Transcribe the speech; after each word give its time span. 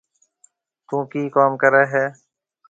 ٿُون 0.87 1.01
ڪِي 1.11 1.21
ڪوم 1.35 1.51
ڪري 1.61 1.83
هيَ۔ 1.91 2.05